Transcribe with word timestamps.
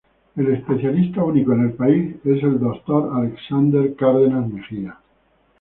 El 0.35 0.47
especialista 0.47 1.23
único 1.23 1.53
en 1.53 1.61
el 1.65 1.73
país 1.73 2.15
es 2.25 2.41
el 2.41 2.59
doctor 2.59 3.11
Alexander 3.17 3.93
Cárdenas 3.95 4.49
Mejía. 4.49 4.97